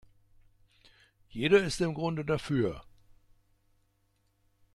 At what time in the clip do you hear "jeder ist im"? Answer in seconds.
1.29-1.93